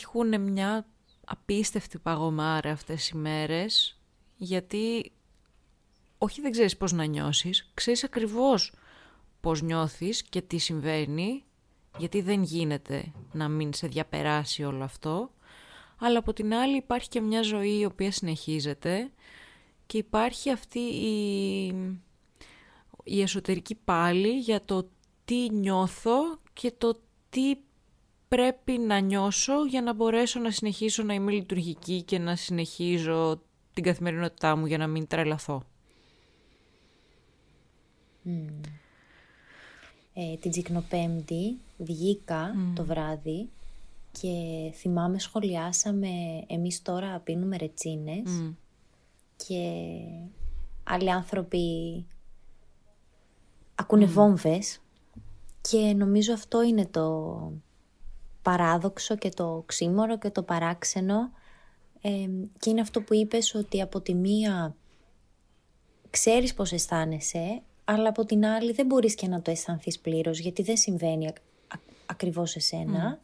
[0.00, 0.86] έχουν μια
[1.24, 4.00] απίστευτη παγωμάρα αυτές οι μέρες,
[4.36, 5.12] γιατί
[6.18, 8.72] όχι δεν ξέρεις πώς να νιώσεις, ξέρεις ακριβώς
[9.40, 11.44] πώς νιώθεις και τι συμβαίνει,
[11.98, 15.30] γιατί δεν γίνεται να μην σε διαπεράσει όλο αυτό,
[15.98, 19.10] αλλά από την άλλη υπάρχει και μια ζωή η οποία συνεχίζεται
[19.86, 21.66] και υπάρχει αυτή η,
[23.04, 24.88] η εσωτερική πάλι για το
[25.24, 27.56] τι νιώθω και το τι
[28.36, 33.40] πρέπει να νιώσω για να μπορέσω να συνεχίσω να είμαι λειτουργική και να συνεχίζω
[33.72, 35.62] την καθημερινότητά μου για να μην τρελαθώ.
[40.14, 43.48] Ε, την Τζικνοπέμπτη βγήκα το βράδυ
[44.20, 44.34] και
[44.74, 46.08] θυμάμαι σχολιάσαμε
[46.46, 48.54] εμείς τώρα πίνουμε ρετσίνες
[49.36, 49.90] και
[50.82, 51.66] άλλοι άνθρωποι
[53.74, 54.80] ακούνε βόμβες
[55.60, 57.36] και νομίζω αυτό είναι το
[58.42, 61.30] παράδοξο και το ξύμορο και το παράξενο
[62.58, 64.76] και είναι αυτό που είπες ότι από τη μία
[66.10, 70.62] ξέρεις πώς αισθάνεσαι αλλά από την άλλη δεν μπορείς και να το αισθανθείς πλήρως γιατί
[70.62, 71.32] δεν συμβαίνει α,
[72.06, 73.20] ακριβώς εσένα.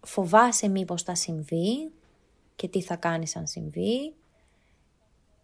[0.00, 1.92] Φοβάσαι μήπως θα συμβεί
[2.56, 4.14] και τι θα κάνεις αν συμβεί.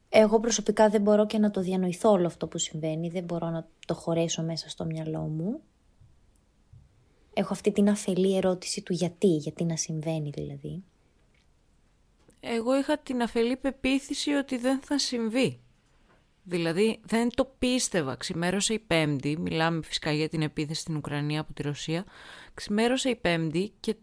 [0.08, 3.68] Εγώ προσωπικά δεν μπορώ και να το διανοηθώ όλο αυτό που συμβαίνει, δεν μπορώ να
[3.86, 5.60] το χωρέσω μέσα στο μυαλό μου.
[7.34, 10.82] Έχω αυτή την αφελή ερώτηση του γιατί, γιατί να συμβαίνει δηλαδή.
[12.40, 15.60] Εγώ είχα την αφελή πεποίθηση ότι δεν θα συμβεί.
[16.42, 18.16] Δηλαδή δεν το πίστευα.
[18.16, 22.04] Ξημέρωσε η Πέμπτη, μιλάμε φυσικά για την επίθεση στην Ουκρανία από τη Ρωσία.
[22.54, 23.94] Ξημέρωσε η Πέμπτη και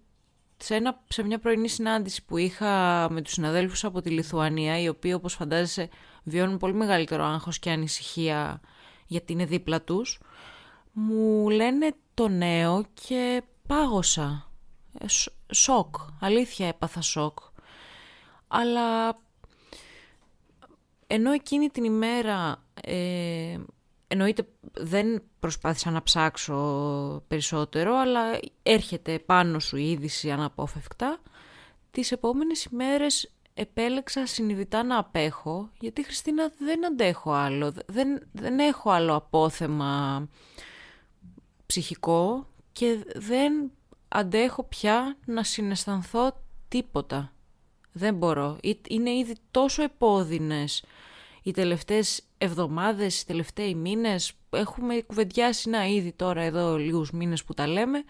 [0.58, 4.88] σε, ένα, σε μια πρωινή συνάντηση που είχα με τους συναδέλφους από τη Λιθουανία, οι
[4.88, 5.90] οποίοι όπως φαντάζεσαι
[6.24, 8.62] βιώνουν πολύ μεγαλύτερο άγχος και ανησυχία
[9.08, 10.20] γιατί είναι δίπλα τους,
[11.00, 14.52] μου λένε το νέο και πάγωσα.
[15.00, 15.06] Ε,
[15.54, 17.40] σοκ, αλήθεια έπαθα σοκ.
[18.48, 19.20] Αλλά
[21.08, 23.58] ενώ εκείνη την ημέρα ε,
[24.08, 26.56] εννοείται δεν προσπάθησα να ψάξω
[27.28, 28.22] περισσότερο, αλλά
[28.64, 31.20] έρχεται πάνω σου η είδηση αναπόφευκτα.
[31.92, 38.90] Τις επόμενες ημέρες επέλεξα συνειδητά να απέχω, γιατί Χριστίνα δεν αντέχω άλλο, δεν, δεν έχω
[38.90, 40.28] άλλο απόθεμα
[41.68, 43.72] ψυχικό και δεν
[44.08, 46.32] αντέχω πια να συναισθανθώ
[46.68, 47.32] τίποτα.
[47.92, 48.58] Δεν μπορώ.
[48.88, 50.84] Είναι ήδη τόσο επώδυνες
[51.44, 54.34] οι τελευταίες εβδομάδες, οι τελευταίοι μήνες.
[54.50, 58.04] Έχουμε κουβεντιάσει, να ήδη τώρα εδώ λίγους μήνες που τα λέμε,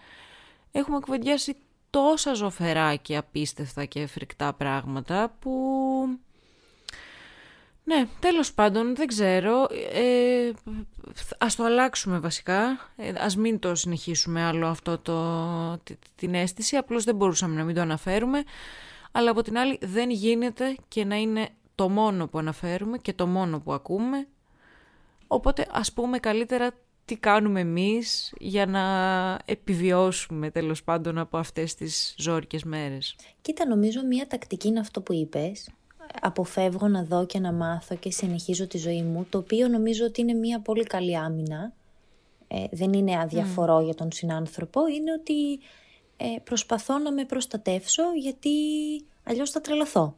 [0.72, 1.56] έχουμε κουβεντιάσει
[1.90, 5.50] τόσα ζωφερά και απίστευτα και φρικτά πράγματα που...
[7.88, 9.66] Ναι, τέλος πάντων, δεν ξέρω.
[9.92, 10.50] Ε,
[11.38, 12.90] ας το αλλάξουμε βασικά.
[12.96, 16.76] Ε, ας μην το συνεχίσουμε άλλο αυτό το, την αίσθηση.
[16.76, 18.42] Απλώς δεν μπορούσαμε να μην το αναφέρουμε.
[19.12, 23.26] Αλλά από την άλλη δεν γίνεται και να είναι το μόνο που αναφέρουμε και το
[23.26, 24.26] μόνο που ακούμε.
[25.26, 26.70] Οπότε ας πούμε καλύτερα
[27.04, 28.82] τι κάνουμε εμείς για να
[29.44, 33.16] επιβιώσουμε τέλος πάντων από αυτές τις ζόρικες μέρες.
[33.40, 35.68] Κοίτα, νομίζω μία τακτική είναι αυτό που είπες.
[36.20, 40.20] Αποφεύγω να δω και να μάθω και συνεχίζω τη ζωή μου, το οποίο νομίζω ότι
[40.20, 41.72] είναι μία πολύ καλή άμυνα.
[42.48, 45.58] Ε, δεν είναι αδιαφορό για τον συνάνθρωπο, είναι ότι
[46.16, 48.50] ε, προσπαθώ να με προστατεύσω γιατί
[49.22, 50.16] αλλιώς θα τρελαθώ.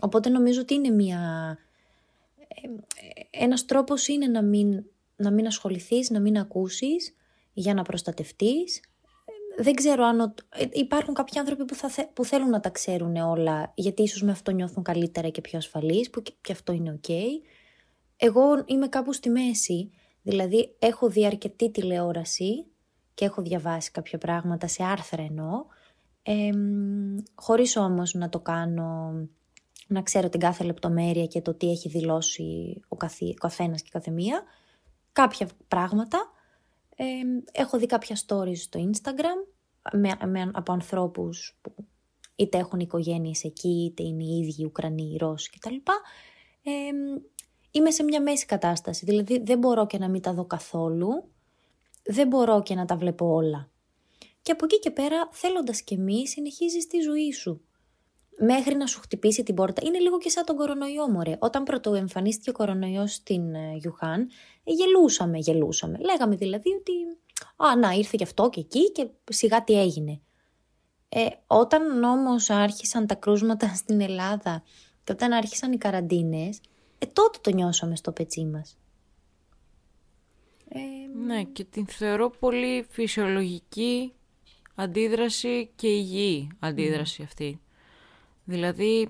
[0.00, 1.58] Οπότε νομίζω ότι είναι μια...
[2.48, 4.84] Ε, ένας τρόπος είναι να μην,
[5.16, 7.14] να μην ασχοληθείς, να μην ακούσεις
[7.52, 8.80] για να προστατευτείς.
[9.58, 10.34] Δεν ξέρω αν...
[10.48, 14.30] Ε, υπάρχουν κάποιοι άνθρωποι που, θα, που θέλουν να τα ξέρουν όλα, γιατί ίσως με
[14.30, 17.08] αυτό νιώθουν καλύτερα και πιο ασφαλείς, που και αυτό είναι οκ.
[18.16, 19.90] Εγώ είμαι κάπου στη μέση,
[20.22, 22.66] δηλαδή έχω δει αρκετή τηλεόραση
[23.14, 25.64] και έχω διαβάσει κάποια πράγματα σε άρθρα εννοώ,
[26.22, 26.50] ε,
[27.34, 29.12] χωρίς όμως να το κάνω
[29.86, 33.88] να ξέρω την κάθε λεπτομέρεια και το τι έχει δηλώσει ο, καθή, ο καθένας και
[33.92, 34.42] κάθε μία.
[35.12, 36.32] Κάποια πράγματα.
[36.96, 37.04] Ε,
[37.52, 39.51] έχω δει κάποια stories στο Instagram
[39.92, 41.74] με, με, από ανθρώπους που
[42.36, 45.74] είτε έχουν οικογένειες εκεί, είτε είναι οι ίδιοι Ουκρανοί, Ρώσοι κτλ.
[46.62, 46.70] Ε,
[47.70, 51.08] είμαι σε μια μέση κατάσταση, δηλαδή δεν μπορώ και να μην τα δω καθόλου,
[52.02, 53.70] δεν μπορώ και να τα βλέπω όλα.
[54.42, 57.60] Και από εκεί και πέρα, θέλοντας και μη, συνεχίζεις τη ζωή σου
[58.38, 59.82] μέχρι να σου χτυπήσει την πόρτα.
[59.84, 61.36] Είναι λίγο και σαν τον κορονοϊό, μωρέ.
[61.38, 63.42] Όταν πρωτοεμφανίστηκε ο κορονοϊός στην
[63.76, 64.20] Γιουχάν,
[64.64, 65.98] ε, γελούσαμε, γελούσαμε.
[65.98, 66.92] Λέγαμε δηλαδή ότι,
[67.56, 70.20] α, να, ήρθε και αυτό και εκεί και σιγά τι έγινε.
[71.08, 74.62] Ε, όταν όμως άρχισαν τα κρούσματα στην Ελλάδα
[75.04, 76.60] και όταν άρχισαν οι καραντίνες,
[76.98, 78.76] ε, τότε το νιώσαμε στο πετσί μας.
[80.68, 80.78] Ε,
[81.24, 84.12] ναι, και την θεωρώ πολύ φυσιολογική
[84.74, 87.60] αντίδραση και υγιή αντίδραση αυτή.
[88.44, 89.08] Δηλαδή,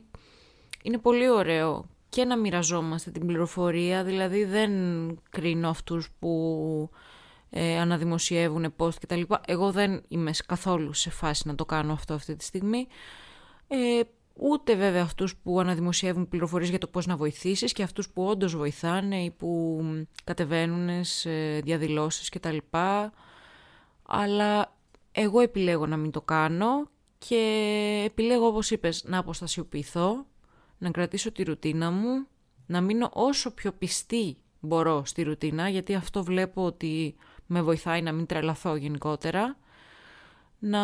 [0.83, 4.73] είναι πολύ ωραίο και να μοιραζόμαστε την πληροφορία, δηλαδή δεν
[5.31, 6.91] κρίνω αυτούς που
[7.55, 9.41] ε, αναδημοσιεύουν post και τα λοιπά.
[9.47, 12.87] Εγώ δεν είμαι καθόλου σε φάση να το κάνω αυτό αυτή τη στιγμή.
[13.69, 14.01] Ε,
[14.35, 18.57] ούτε βέβαια αυτούς που αναδημοσιεύουν πληροφορίες για το πώς να βοηθήσεις και αυτούς που όντως
[18.57, 19.81] βοηθάνε ή που
[20.25, 23.13] κατεβαίνουν σε διαδηλώσεις και τα λοιπά.
[24.03, 24.77] Αλλά
[25.13, 26.89] εγώ επιλέγω να μην το κάνω
[27.19, 30.27] και επιλέγω όπως είπες να αποστασιοποιηθώ,
[30.79, 32.27] να κρατήσω τη ρουτίνα μου,
[32.67, 37.15] να μείνω όσο πιο πιστή μπορώ στη ρουτίνα γιατί αυτό βλέπω ότι
[37.53, 39.57] με βοηθάει να μην τρελαθώ γενικότερα,
[40.59, 40.81] να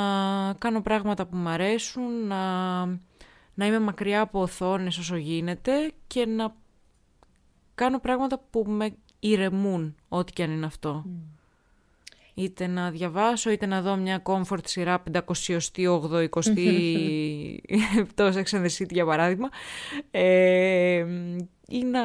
[0.59, 2.85] κάνω πράγματα που μου αρέσουν, να,
[3.55, 6.55] να είμαι μακριά από οθόνες όσο γίνεται και να
[7.75, 11.05] κάνω πράγματα που με ηρεμούν, ό,τι και αν είναι αυτό.
[11.06, 11.11] Mm.
[12.35, 15.20] Είτε να διαβάσω, είτε να δω μια comfort σειρά 500
[15.76, 17.59] 8 20
[18.15, 18.43] τόσο
[18.91, 19.49] για παράδειγμα.
[20.11, 21.06] Ε,
[21.69, 22.03] ή να,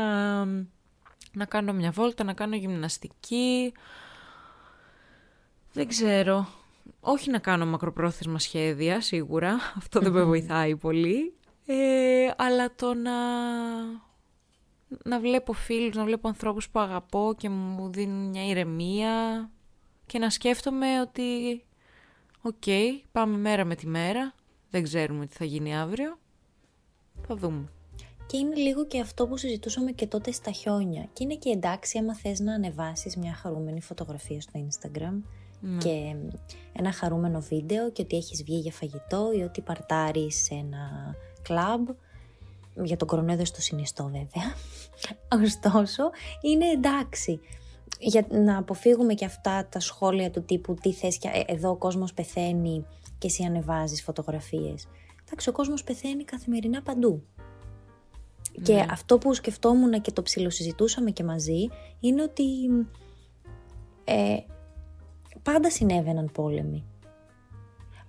[1.33, 3.73] να κάνω μια βόλτα, να κάνω γυμναστική,
[5.73, 6.47] δεν ξέρω.
[6.99, 9.57] Όχι να κάνω μακροπρόθεσμα σχέδια, σίγουρα.
[9.77, 11.33] Αυτό δεν με βοηθάει πολύ.
[11.65, 13.11] Ε, αλλά το να...
[15.03, 19.49] να βλέπω φίλους, να βλέπω ανθρώπους που αγαπώ και μου δίνουν μια ηρεμία
[20.05, 21.61] και να σκέφτομαι ότι
[22.41, 22.63] οκ,
[23.11, 24.33] πάμε μέρα με τη μέρα,
[24.69, 26.17] δεν ξέρουμε τι θα γίνει αύριο,
[27.27, 27.72] θα δούμε.
[28.33, 31.09] Και είναι λίγο και αυτό που συζητούσαμε και τότε στα χιόνια.
[31.13, 35.21] Και είναι και εντάξει άμα θες να ανεβάσεις μια χαρούμενη φωτογραφία στο Instagram
[35.59, 35.77] ναι.
[35.77, 36.15] και
[36.73, 41.87] ένα χαρούμενο βίντεο και ότι έχεις βγει για φαγητό ή ότι παρτάρεις σε ένα κλαμπ.
[42.83, 44.55] Για τον κορονοϊό στο συνιστό βέβαια.
[45.45, 46.09] Ωστόσο,
[46.41, 47.39] είναι εντάξει.
[47.99, 51.75] Για να αποφύγουμε και αυτά τα σχόλια του τύπου τι θες και ε, εδώ ο
[51.75, 52.85] κόσμος πεθαίνει
[53.17, 54.87] και εσύ ανεβάζεις φωτογραφίες.
[55.25, 57.23] Εντάξει, ο κόσμος πεθαίνει καθημερινά παντού.
[58.61, 58.85] Και ναι.
[58.89, 61.67] αυτό που σκεφτόμουν και το ψιλοσυζητούσαμε και μαζί
[61.99, 62.43] είναι ότι
[64.03, 64.37] ε,
[65.43, 66.83] πάντα συνέβαιναν πόλεμοι.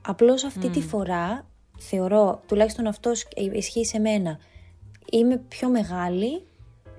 [0.07, 1.47] Απλώς αυτή τη φορά
[1.79, 4.39] θεωρώ, τουλάχιστον αυτός ισχύει σε μένα,
[5.11, 6.43] είμαι πιο μεγάλη,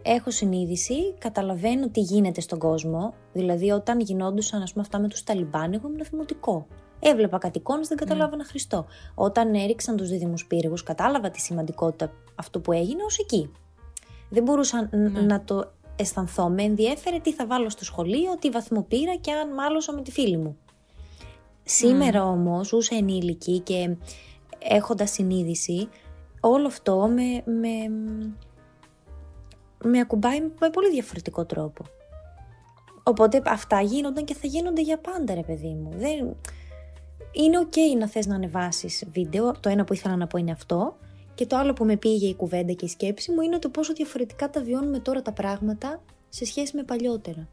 [0.01, 3.13] έχω συνείδηση, καταλαβαίνω τι γίνεται στον κόσμο.
[3.33, 6.67] Δηλαδή όταν γινόντουσαν ας πούμε, αυτά με τους Ταλιμπάν, εγώ ήμουν δημοτικό.
[7.07, 8.47] Έβλεπα κάτι εικόνες, δεν καταλάβαινα mm.
[8.47, 8.85] Χριστό.
[9.15, 13.51] Όταν έριξαν τους δίδυμους πύργους, κατάλαβα τη σημαντικότητα αυτού που έγινε ως εκεί.
[14.29, 15.21] Δεν μπορούσα ναι.
[15.21, 16.49] να το αισθανθώ.
[16.49, 20.11] Με ενδιέφερε τι θα βάλω στο σχολείο, τι βαθμό πήρα και αν μάλωσα με τη
[20.11, 20.57] φίλη μου.
[21.63, 22.31] Σήμερα mm.
[22.31, 23.95] όμως, ούσα ενήλικη και
[24.59, 25.89] έχοντας συνείδηση,
[26.39, 27.69] όλο αυτό με, με,
[29.83, 31.83] με ακουμπάει με πολύ διαφορετικό τρόπο.
[33.03, 35.89] Οπότε αυτά γίνονταν και θα γίνονται για πάντα ρε παιδί μου.
[35.95, 36.35] Δεν...
[37.37, 40.97] Είναι ok να θες να ανεβάσεις βίντεο, το ένα που ήθελα να πω είναι αυτό,
[41.35, 43.93] και το άλλο που με πήγε η κουβέντα και η σκέψη μου είναι το πόσο
[43.93, 47.47] διαφορετικά τα βιώνουμε τώρα τα πράγματα σε σχέση με παλιότερα.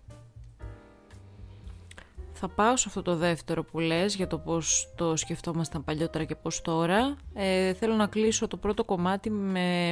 [2.33, 6.35] Θα πάω σε αυτό το δεύτερο που λες για το πώς το σκεφτόμασταν παλιότερα και
[6.35, 7.17] πώς τώρα.
[7.35, 9.91] Ε, θέλω να κλείσω το πρώτο κομμάτι με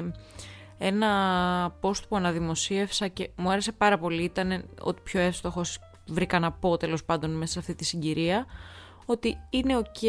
[0.79, 1.11] ένα
[1.81, 4.23] post που αναδημοσίευσα και μου άρεσε πάρα πολύ.
[4.23, 8.47] Ήταν ότι πιο εύστοχος βρήκα να πω τέλος πάντων μέσα σε αυτή τη συγκυρία.
[9.11, 10.07] Ότι είναι ok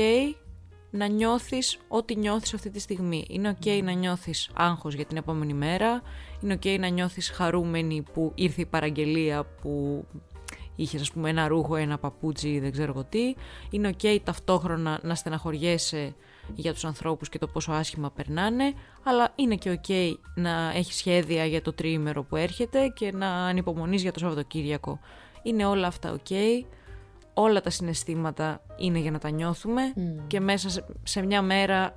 [0.91, 3.25] να νιώθεις ό,τι νιώθεις αυτή τη στιγμή.
[3.29, 6.01] Είναι ok να νιώθεις άγχος για την επόμενη μέρα,
[6.41, 10.05] είναι ok να νιώθεις χαρούμενη που ήρθε η παραγγελία που
[10.75, 13.35] είχε ας πούμε ένα ρούχο, ένα παπούτσι, δεν ξέρω εγώ τι.
[13.69, 16.15] Είναι ok ταυτόχρονα να στεναχωριέσαι
[16.55, 21.45] για τους ανθρώπους και το πόσο άσχημα περνάνε, αλλά είναι και ok να έχεις σχέδια
[21.45, 24.99] για το τριήμερο που έρχεται και να ανυπομονείς για το Σαββατοκύριακο.
[25.43, 26.33] Είναι όλα αυτά ok
[27.41, 29.99] όλα τα συναισθήματα είναι για να τα νιώθουμε mm.
[30.27, 31.95] και μέσα σε, μια μέρα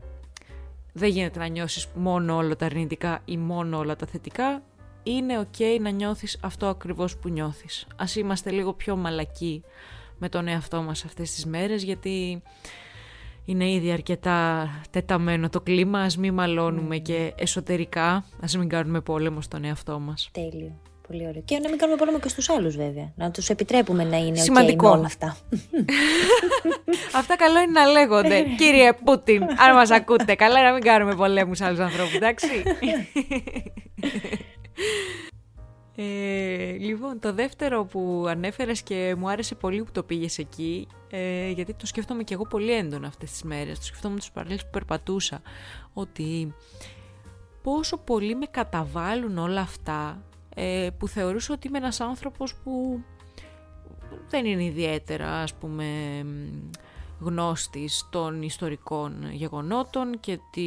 [0.93, 4.63] δεν γίνεται να νιώσεις μόνο όλα τα αρνητικά ή μόνο όλα τα θετικά.
[5.03, 7.87] Είναι ok να νιώθεις αυτό ακριβώς που νιώθεις.
[7.97, 9.63] Ας είμαστε λίγο πιο μαλακοί
[10.19, 12.43] με τον εαυτό μας αυτές τις μέρες γιατί
[13.45, 17.03] είναι ήδη αρκετά τεταμένο το κλίμα, ας μην μαλώνουμε mm.
[17.03, 20.29] και εσωτερικά, ας μην κάνουμε πόλεμο στον εαυτό μας.
[20.33, 20.94] Τέλειο.
[21.09, 21.43] Πολύ ωραίο.
[21.45, 23.13] Και να μην κάνουμε πόλεμο και στους άλλους, βέβαια.
[23.17, 25.01] Να τους επιτρέπουμε να είναι Σημαντικό.
[25.01, 25.37] Okay αυτά.
[27.21, 28.43] αυτά καλό είναι να λέγονται.
[28.59, 32.47] Κύριε Πούτιν, αν μας ακούτε, καλά να μην κάνουμε πολέμους σε άλλους ανθρώπους, εντάξει.
[35.97, 41.51] Ε, λοιπόν, το δεύτερο που ανέφερες και μου άρεσε πολύ που το πήγες εκεί, ε,
[41.51, 44.71] γιατί το σκέφτομαι και εγώ πολύ έντονα αυτές τις μέρες, το σκέφτομαι τους παραλίες που
[44.71, 45.43] περπατούσα,
[45.93, 46.55] ότι
[47.63, 50.23] πόσο πολύ με καταβάλουν όλα αυτά
[50.55, 53.01] ε, που θεωρούσα ότι είμαι ένας άνθρωπος που
[54.29, 55.87] δεν είναι ιδιαίτερα ας πούμε
[57.21, 60.63] γνώστης των ιστορικών γεγονότων και τι,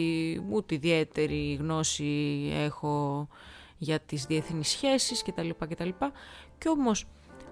[0.49, 3.27] ούτε ιδιαίτερη γνώση έχω
[3.77, 5.49] για τις διεθνείς σχέσεις κτλ.
[5.69, 5.89] κτλ.
[6.57, 7.05] Και όμως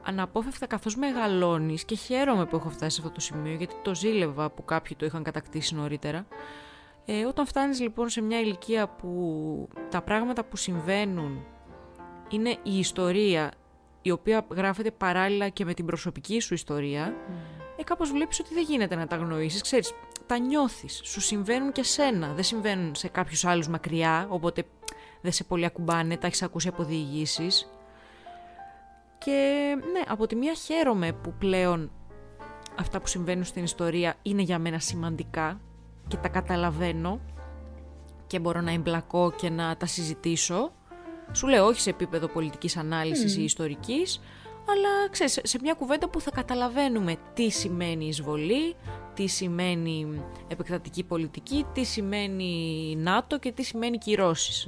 [0.04, 4.50] αναπόφευκτα καθώς μεγαλώνεις και χαίρομαι που έχω φτάσει σε αυτό το σημείο γιατί το ζήλευα
[4.50, 6.28] που κάποιοι το είχαν κατακτήσει νωρίτερα
[7.06, 11.46] ε, όταν φτάνεις λοιπόν σε μια ηλικία που τα πράγματα που συμβαίνουν
[12.30, 13.52] είναι η ιστορία
[14.02, 17.14] η οποία γράφεται παράλληλα και με την προσωπική σου ιστορία.
[17.14, 17.32] Mm.
[17.76, 19.62] ε, κάπως βλέπεις ότι δεν γίνεται να τα γνωρίσεις.
[19.62, 19.94] Ξέρεις,
[20.26, 22.34] τα νιώθεις, σου συμβαίνουν και σένα.
[22.34, 24.64] Δεν συμβαίνουν σε κάποιους άλλους μακριά οπότε
[25.22, 27.70] δεν σε πολύ ακουμπάνε, τα έχεις ακούσει από διηγήσεις.
[29.18, 31.92] Και ναι, από τη μία χαίρομαι που πλέον
[32.80, 35.60] αυτά που συμβαίνουν στην ιστορία είναι για μένα σημαντικά
[36.08, 37.20] και τα καταλαβαίνω
[38.28, 40.72] και μπορώ να εμπλακώ και να τα συζητήσω.
[41.32, 44.22] Σου λέω όχι σε επίπεδο πολιτικής ανάλυσης ή ιστορικής,
[44.70, 48.76] αλλά ξέρεις, σε μια κουβέντα που θα καταλαβαίνουμε τι σημαίνει εισβολή,
[49.14, 54.68] τι σημαίνει επεκτατική πολιτική, τι σημαίνει ΝΑΤΟ και τι σημαίνει κυρώσεις.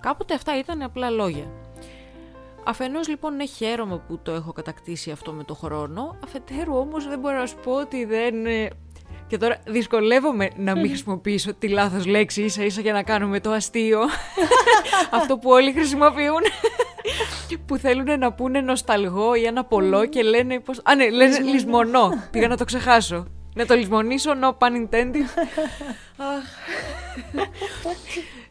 [0.00, 1.50] Κάποτε αυτά ήταν απλά λόγια.
[2.64, 7.18] Αφενός λοιπόν ναι χαίρομαι που το έχω κατακτήσει αυτό με το χρόνο, αφετέρου όμως δεν
[7.18, 8.34] μπορώ να σου πω ότι δεν...
[9.32, 13.40] Ε, και τώρα δυσκολεύομαι να μην χρησιμοποιήσω τη λάθος λέξη ίσα ίσα για να κάνουμε
[13.40, 14.00] το αστείο.
[15.18, 16.40] αυτό που όλοι χρησιμοποιούν.
[17.66, 20.80] που θέλουν να πούνε νοσταλγό ή ένα πολλό και λένε πως...
[20.84, 22.22] Α ναι, λένε λησμονό.
[22.30, 23.26] Πήγα να το ξεχάσω.
[23.54, 25.26] Να το λησμονήσω, no pun intended.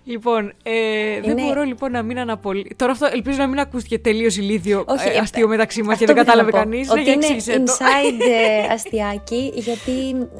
[0.03, 2.67] Λοιπόν, ε, δεν μπορώ λοιπόν να μην αναπολύσω.
[2.75, 6.15] Τώρα αυτό ελπίζω να μην ακούστηκε τελείως ηλίθιο Όχι, ε, αστείο μεταξύ μα και δεν
[6.15, 6.89] κατάλαβε κανείς.
[6.89, 8.21] Ότι είναι inside
[8.67, 9.91] ε, αστιάκι, γιατί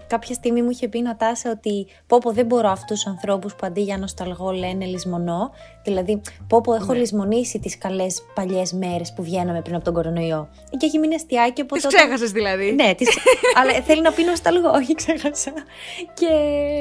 [0.08, 3.56] κάποια στιγμή μου είχε πει να τάσε ότι πω πω δεν μπορώ αυτούς τους ανθρώπους
[3.56, 5.52] που αντί για νοσταλγό λένε λησμονώ.
[5.84, 7.00] Δηλαδή, πω πω έχω ναι.
[7.00, 10.50] λησμονήσει τις καλές παλιές μέρες που βγαίναμε πριν από τον κορονοϊό.
[10.78, 11.64] Και έχει μείνει αστιάκι.
[11.64, 12.72] Τις ξέχασες δηλαδή.
[12.72, 13.08] Ναι, τις...
[13.60, 15.54] αλλά θέλει να πει νοσταλγό, όχι ξέχασα.
[16.14, 16.28] Και.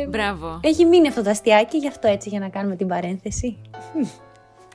[0.09, 0.61] Μπράβο.
[0.63, 3.57] Έχει μείνει αυτό το αστιάκι, γι' αυτό έτσι για να κάνουμε την παρένθεση.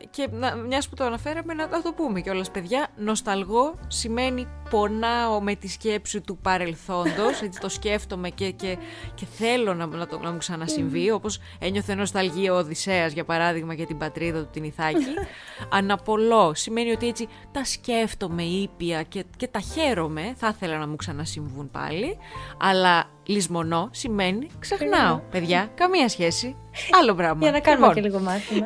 [0.10, 0.30] Και
[0.68, 2.88] μιας που το αναφέραμε, να το πούμε κιόλας, παιδιά.
[2.96, 7.42] Νοσταλγό σημαίνει πονάω με τη σκέψη του παρελθόντος.
[7.42, 8.78] έτσι το σκέφτομαι και, και,
[9.14, 11.12] και θέλω να, να, το, να μου ξανασυμβεί.
[11.12, 15.06] Όπως ένιωθε νοσταλγία ο Οδυσσέας, για παράδειγμα, για την πατρίδα του την Ιθάκη.
[15.70, 20.34] Αναπολώ σημαίνει ότι έτσι τα σκέφτομαι ήπια και, και τα χαίρομαι.
[20.38, 22.18] Θα ήθελα να μου ξανασυμβούν πάλι.
[22.60, 25.20] Αλλά λησμονώ σημαίνει ξεχνάω.
[25.32, 26.56] Παιδιά, καμία σχέση.
[27.02, 27.40] Άλλο πράγμα.
[27.42, 28.04] Για να κάνουμε λοιπόν.
[28.04, 28.66] και λίγο μάθημα.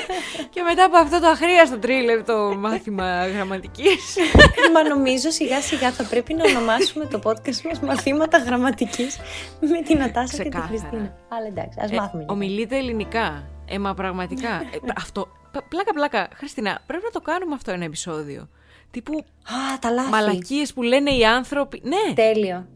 [0.54, 4.16] και μετά από αυτό το αχρίαστο τρίλεπτο μάθημα γραμματικής.
[4.74, 9.18] Μα νομίζω σιγά σιγά θα πρέπει να ονομάσουμε το podcast μας μαθήματα γραμματικής
[9.60, 11.16] με την Ατάσα και την Χριστίνα.
[11.28, 12.24] Αλλά εντάξει, ας ε, μάθουμε.
[12.28, 13.44] Ομιλείτε ελληνικά.
[13.66, 14.48] Ε, μα πραγματικά.
[14.72, 15.28] ε, αυτό,
[15.68, 16.28] πλάκα πλάκα.
[16.34, 18.48] Χριστίνα, πρέπει να το κάνουμε αυτό ένα επεισόδιο.
[18.90, 20.10] Τύπου Α, τα λάθη.
[20.10, 21.82] μαλακίες που λένε οι άνθρωποι.
[21.84, 22.14] Ναι.
[22.14, 22.66] Τέλειο.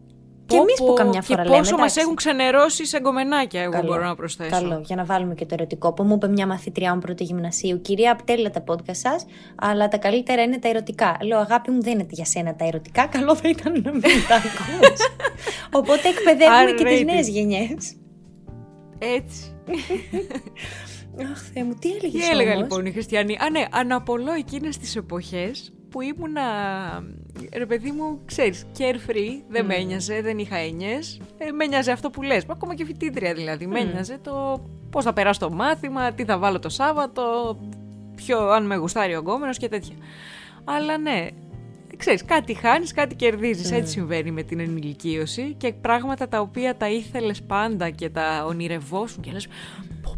[0.46, 1.60] Και εμείς που καμιά φορά και λέμε.
[1.60, 4.50] πόσο μα έχουν ξενερώσει σε γκομενάκια, εγώ μπορώ να προσθέσω.
[4.50, 7.80] Καλό, για να βάλουμε και το ερωτικό που μου είπε μια μαθητριά μου πρώτη γυμνασίου.
[7.80, 11.16] Κυρία, απτέλεια τα podcast σας, αλλά τα καλύτερα είναι τα ερωτικά.
[11.22, 13.06] Λέω, αγάπη μου, δεν είναι για σένα τα ερωτικά.
[13.06, 15.00] Καλό θα ήταν να μην τα ακούς.
[15.72, 17.96] Οπότε εκπαιδεύουμε και τις νέες γενιές.
[18.98, 19.54] Έτσι.
[21.32, 22.22] Αχ, Θεέ μου, τι έλεγες.
[22.22, 26.42] Τι έλεγα λοιπόν η Χριστιανή; Α, ναι, αναπολώ εκείνες τις εποχές που ήμουνα,
[27.56, 29.68] ρε παιδί μου, ξέρεις, carefree, δεν mm.
[29.68, 33.66] με ένοιαζε, δεν είχα έννοιες, ε, με ένοιαζε αυτό που λες, ακόμα και φοιτήτρια δηλαδή,
[33.68, 33.72] mm.
[33.72, 37.56] με ένοιαζε το πώς θα περάσω το μάθημα, τι θα βάλω το Σάββατο,
[38.14, 39.94] ποιο, αν με γουστάρει ο γκόμενος και τέτοια.
[40.64, 41.28] Αλλά ναι,
[41.96, 46.90] ξέρεις, κάτι χάνεις, κάτι κερδίζεις, έτσι συμβαίνει με την ενηλικίωση και πράγματα τα οποία τα
[46.90, 49.46] ήθελες πάντα και τα ονειρευόσουν και λες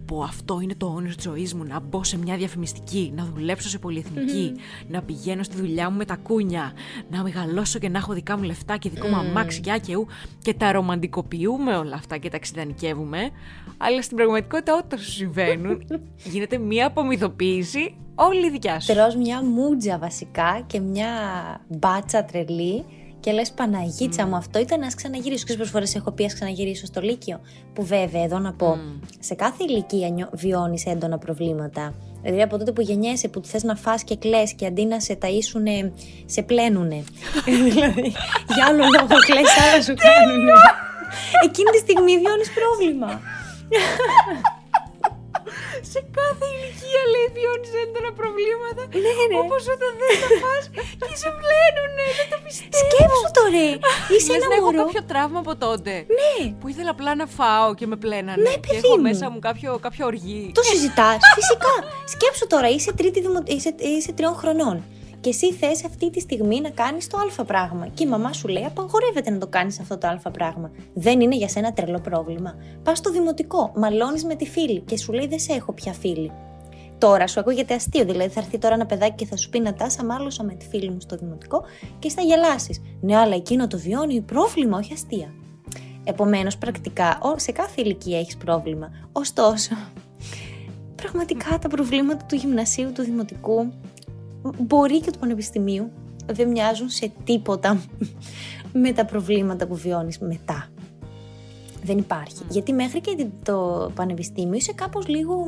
[0.09, 3.69] πω αυτό είναι το όνειρο της ζωής μου, να μπω σε μια διαφημιστική, να δουλέψω
[3.69, 4.55] σε πολυεθνικη
[4.89, 6.73] να πηγαίνω στη δουλειά μου με τα κούνια,
[7.11, 9.27] να μεγαλώσω και να έχω δικά μου λεφτά και δικό μου mm.
[9.29, 10.07] αμάξι και άκαιου
[10.43, 13.31] και τα ρομαντικοποιούμε όλα αυτά και τα ξυδανικεύουμε,
[13.77, 15.83] αλλά στην πραγματικότητα όταν σου συμβαίνουν
[16.33, 18.93] γίνεται μια απομυθοποίηση όλη δικιά σου.
[18.93, 21.11] Τρως μια μούτζα βασικά και μια
[21.69, 22.85] μπάτσα τρελή
[23.21, 25.45] και λες Παναγίτσα μου, αυτό ήταν να ξαναγυρίσω.
[25.45, 27.41] Και πόσες φορές έχω πει ας ξαναγυρίσω στο Λύκειο.
[27.73, 28.77] Που βέβαια, εδώ να πω,
[29.21, 31.95] σε κάθε ηλικία βιώνεις έντονα προβλήματα.
[32.23, 35.19] Δηλαδή από τότε που γεννιέσαι, που θες να φας και κλε και αντί να σε
[35.23, 35.91] ταΐσουνε,
[36.27, 37.05] σε πλένουνε.
[37.69, 38.13] δηλαδή,
[38.55, 40.53] για άλλο λόγο κλε, άλλα σου κάνουνε.
[41.45, 43.21] Εκείνη τη στιγμή βιώνεις πρόβλημα
[45.93, 48.83] σε κάθε ηλικία λέει βιώνεις έντονα προβλήματα.
[49.05, 49.37] Ναι, ναι.
[49.43, 50.65] Όπως όταν δεν τα πας
[51.09, 52.05] και σε πλένουνε.
[52.19, 52.83] Δεν το πιστεύω.
[52.83, 53.65] Σκέψου τώρα.
[54.15, 55.93] Είσαι ένα έχω κάποιο τραύμα από τότε.
[56.19, 56.37] Ναι.
[56.61, 58.43] Που ήθελα απλά να φάω και με πλένανε.
[58.47, 60.43] Ναι, παιδί και έχω μέσα μου κάποιο, κάποιο οργή.
[60.59, 61.21] Το συζητάς.
[61.39, 61.75] Φυσικά.
[62.15, 63.19] Σκέψου τώρα, είσαι, τρίτη
[63.57, 64.77] είσαι, είσαι τριών χρονών
[65.21, 67.87] Και εσύ θες αυτή τη στιγμή να κάνεις το Α πράγμα.
[67.87, 70.71] Και η μαμά σου λέει: Απαγορεύεται να το κάνεις αυτό το Α πράγμα.
[70.95, 72.55] Δεν είναι για σένα τρελό πρόβλημα.
[72.83, 76.33] Πας στο δημοτικό, μαλώνεις με τη φίλη και σου λέει: Δεν σε έχω πια φίλη.
[76.99, 79.75] Τώρα σου ακούγεται αστείο, δηλαδή θα έρθει τώρα ένα παιδάκι και θα σου πει να
[79.75, 81.63] τάσα, μάλωσα με τη φίλη μου στο δημοτικό
[81.99, 82.81] και θα γελάσεις.
[83.01, 85.33] Ναι, αλλά εκείνο το βιώνει πρόβλημα, όχι αστεία.
[86.05, 88.91] Επομένως, πρακτικά, σε κάθε ηλικία έχεις πρόβλημα.
[89.13, 89.77] Ωστόσο,
[91.03, 93.73] πραγματικά τα προβλήματα του γυμνασίου, του δημοτικού,
[94.59, 95.91] μπορεί και του πανεπιστημίου,
[96.27, 97.81] δεν μοιάζουν σε τίποτα
[98.83, 100.69] με τα προβλήματα που βιώνεις μετά.
[101.85, 102.43] Δεν υπάρχει.
[102.49, 105.45] Γιατί μέχρι και το πανεπιστήμιο είσαι κάπως λίγο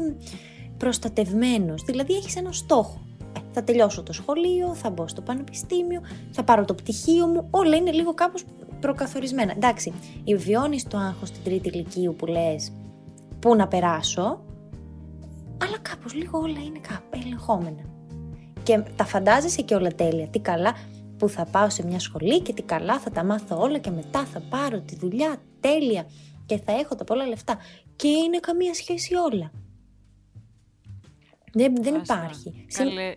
[0.77, 1.83] προστατευμένος.
[1.83, 3.01] Δηλαδή έχεις ένα στόχο.
[3.37, 7.49] Ε, θα τελειώσω το σχολείο, θα μπω στο πανεπιστήμιο, θα πάρω το πτυχίο μου.
[7.51, 8.45] Όλα είναι λίγο κάπως
[8.81, 9.53] προκαθορισμένα.
[9.53, 9.93] Εντάξει,
[10.37, 12.73] βιώνεις το άγχος στην τρίτη ηλικίου που λες
[13.39, 14.41] πού να περάσω,
[15.63, 17.83] αλλά κάπως λίγο όλα είναι κάπου ελεγχόμενα.
[18.71, 20.29] Και τα φαντάζεσαι και όλα τέλεια.
[20.29, 20.75] Τι καλά
[21.19, 24.25] που θα πάω σε μια σχολή και τι καλά θα τα μάθω όλα και μετά
[24.25, 26.07] θα πάρω τη δουλειά τέλεια
[26.47, 27.59] και θα έχω τα πολλά λεφτά.
[27.97, 29.53] Και είναι καμία σχέση όλα.
[31.53, 32.67] Δεν, δεν υπάρχει.
[32.75, 33.15] Καλέ,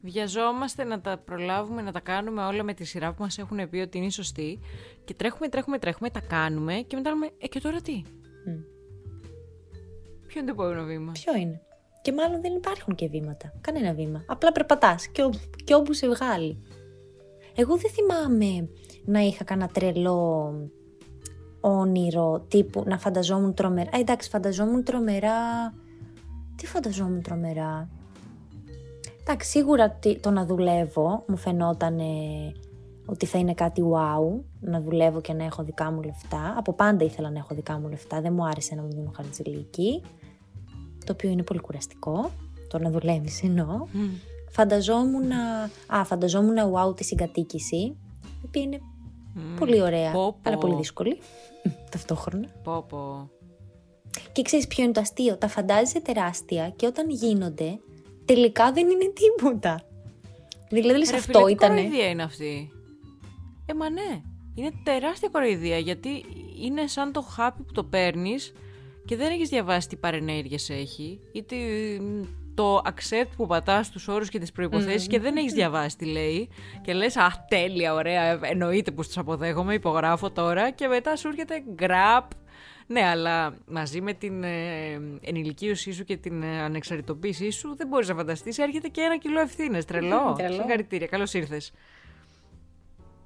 [0.00, 3.78] βιαζόμαστε να τα προλάβουμε, να τα κάνουμε όλα με τη σειρά που μας έχουν πει
[3.78, 4.60] ότι είναι σωστή
[5.04, 8.02] και τρέχουμε, τρέχουμε, τρέχουμε, τα κάνουμε και μετά λέμε, ε και τώρα τι;
[8.46, 8.64] Mm.
[10.26, 11.60] Ποιο είναι το επόμενο βήμα; Ποιο είναι;
[12.02, 13.52] Και μάλλον δεν υπάρχουν και βήματα.
[13.60, 14.24] Κανένα βήμα.
[14.26, 15.28] Απλά περπατάς και,
[15.64, 16.58] και όπου σε βγάλει.
[17.54, 18.68] Εγώ δεν θυμάμαι
[19.04, 20.52] να είχα κανένα τρελό
[21.60, 23.90] όνειρο τύπου να φανταζόμουν τρομερά.
[23.92, 25.38] Ε, εντάξει, φανταζόμουν τρομερά.
[26.56, 27.88] Τι φανταζόμουν τρομερά;
[29.20, 32.00] Εντάξει, σίγουρα το να δουλεύω μου φαινόταν
[33.06, 36.54] ότι θα είναι κάτι wow, να δουλεύω και να έχω δικά μου λεφτά.
[36.56, 40.02] Από πάντα ήθελα να έχω δικά μου λεφτά, δεν μου άρεσε να μου δίνουν χαρτζηλίκη
[41.10, 42.30] το οποίο είναι πολύ κουραστικό,
[42.68, 43.86] το να δουλεύεις εννοώ.
[43.94, 44.10] Mm.
[44.50, 45.32] Φανταζόμουν,
[45.86, 48.80] α, φανταζόμουν wow τη συγκατοίκηση, η οποία είναι
[49.58, 50.12] πολύ ωραία,
[50.42, 51.18] αλλά πολύ δύσκολη
[51.90, 52.48] ταυτόχρονα.
[52.62, 53.30] Πω, πω.
[54.32, 57.78] Και ξέρεις ποιο είναι το αστείο, τα φαντάζεσαι τεράστια και όταν γίνονται,
[58.24, 59.80] τελικά δεν είναι τίποτα.
[60.68, 61.74] Δηλαδή λες αυτό ήταν.
[61.76, 62.70] Τι κοροϊδία είναι αυτή.
[63.66, 64.20] Ε, μα ναι.
[64.54, 66.24] Είναι τεράστια κοροϊδία γιατί
[66.62, 68.52] είναι σαν το χάπι που το παίρνεις
[69.10, 71.44] και δεν έχεις διαβάσει τι παρενέργειες έχει ή
[72.54, 76.48] το accept που πατάς στους όρους και τις προϋποθέσεις και δεν έχεις διαβάσει τι λέει.
[76.82, 81.62] Και λες «Α, τέλεια, ωραία, εννοείται που τους αποδέχομαι, υπογράφω τώρα» και μετά σου έρχεται
[81.74, 82.30] γκραπ
[82.86, 88.08] ναι, αλλά μαζί με την ε, ενηλικίωσή σου και την ε, ανεξαρτητοποίησή σου δεν μπορείς
[88.08, 90.36] να φανταστείς, έρχεται και ένα κιλό ευθύνες, τρελό.
[90.50, 91.72] Συγχαρητήρια, καλώς ήρθες.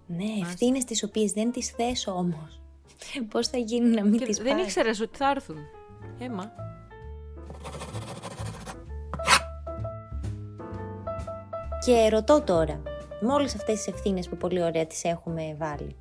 [0.06, 2.63] Ναι, ευθύνες τις οποίες δεν τις θες όμως.
[3.30, 5.56] Πώς θα γίνει να μην τις Δεν ήξερες ότι θα έρθουν.
[6.18, 6.52] Έμα.
[11.86, 12.82] Και ρωτώ τώρα,
[13.20, 15.96] με όλες αυτές τις ευθύνες που πολύ ωραία τις έχουμε βάλει.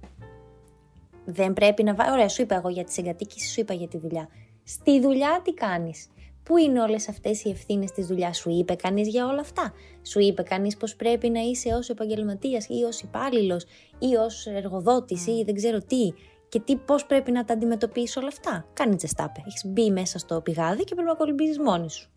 [1.26, 2.12] Δεν πρέπει να βάλει.
[2.12, 4.30] Ωραία, σου είπα εγώ για τη συγκατοίκηση, σου είπα για τη δουλειά.
[4.64, 6.08] Στη δουλειά τι κάνεις;
[6.44, 10.20] Πού είναι όλες αυτές οι ευθύνες της δουλειάς, σου είπε κανείς για όλα αυτά; Σου
[10.20, 13.66] είπε κανείς πως πρέπει να είσαι ως επαγγελματίας ή ως υπάλληλος
[14.00, 16.14] ή ως εργοδότης ή δεν ξέρω τι;
[16.54, 19.44] Και τι, πώς πρέπει να τα αντιμετωπίσεις όλα αυτά; Κάνει τζεστάπε.
[19.46, 22.10] Έχεις μπει μέσα στο πηγάδι και πρέπει να κολυμπήσεις μόνη σου.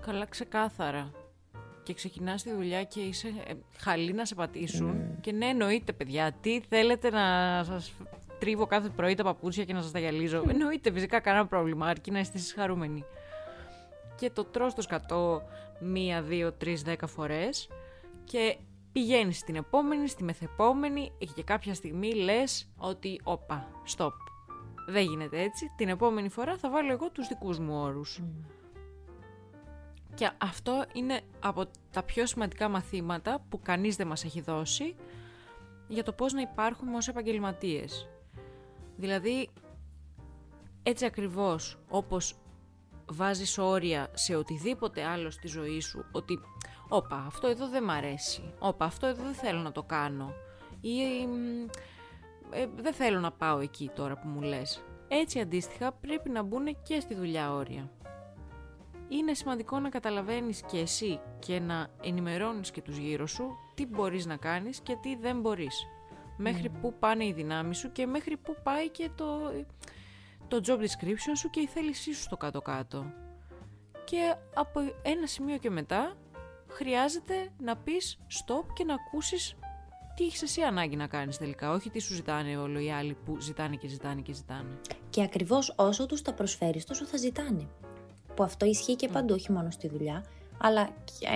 [0.00, 1.10] Καλά, ξεκάθαρα.
[1.82, 4.96] Και ξεκινάς τη δουλειά και είσαι ε, χαλή να σε πατήσουν.
[4.96, 5.18] Mm.
[5.20, 7.24] Και ναι, εννοείται, παιδιά, τι θέλετε να
[7.64, 7.92] σας
[8.38, 10.48] τρίβω κάθε πρωί τα παπούτσια και να σας τα γυαλίζω; Mm.
[10.50, 13.04] Εννοείται, φυσικά κανένα πρόβλημα, αρκεί να είστε εσείς χαρούμενοι.
[14.16, 15.42] Και το τρώ στο σκατό
[15.80, 17.68] μία, δύο, τρεις, δέκα φορές.
[18.24, 18.56] Και
[18.98, 24.12] πηγαίνεις στην επόμενη, στη μεθεπόμενη και κάποια στιγμή λες ότι όπα, stop.
[24.86, 25.72] Δεν γίνεται έτσι.
[25.76, 28.22] Την επόμενη φορά θα βάλω εγώ τους δικούς μου όρους.
[30.14, 34.94] Και αυτό είναι από τα πιο σημαντικά μαθήματα που κανείς δεν μας έχει δώσει
[35.88, 38.08] για το πώς να υπάρχουμε ως επαγγελματίες.
[38.96, 39.48] Δηλαδή,
[40.82, 42.36] έτσι ακριβώς όπως
[43.06, 46.40] βάζεις όρια σε οτιδήποτε άλλο στη ζωή σου, ότι
[46.88, 50.32] όπα αυτό εδώ δεν μ' αρέσει, όπα αυτό εδώ δεν θέλω να το κάνω
[50.80, 51.00] ή
[52.50, 54.82] ε, δεν θέλω να πάω εκεί τώρα που μου λες.
[55.08, 57.90] Έτσι αντίστοιχα πρέπει να μπουν και στη δουλειά όρια.
[59.08, 64.26] Είναι σημαντικό να καταλαβαίνεις και εσύ και να ενημερώνεις και τους γύρω σου τι μπορείς
[64.26, 65.86] να κάνεις και τι δεν μπορείς.
[66.36, 69.38] Μέχρι πού πάνε οι δυνάμεις σου και μέχρι πού πάει και το,
[70.48, 73.06] το job description σου και η θέλησή σου στο κάτω-κάτω.
[74.04, 76.16] Και από ένα σημείο και μετά
[76.68, 79.56] χρειάζεται να πεις stop και να ακούσεις
[80.18, 83.40] τι έχεις εσύ ανάγκη να κάνεις τελικά, όχι τι σου ζητάνε όλοι οι άλλοι που
[83.40, 84.78] ζητάνε και ζητάνε και ζητάνε.
[85.10, 87.68] Και ακριβώς όσο τους τα προσφέρεις τόσο θα ζητάνε.
[88.34, 90.24] Που αυτό ισχύει και παντού, όχι μόνο στη δουλειά.
[90.58, 90.90] αλλά